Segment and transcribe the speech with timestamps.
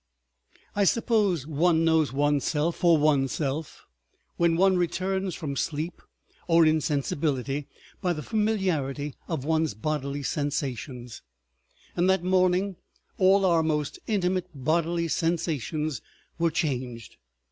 [0.75, 3.85] I suppose one knows one's self for one's self
[4.35, 6.01] when one returns from sleep
[6.47, 7.67] or insensibility
[8.01, 11.21] by the familiarity of one's bodily sensations,
[11.95, 12.77] and that morning
[13.19, 16.01] all our most intimate bodily sensations
[16.39, 17.17] were changed.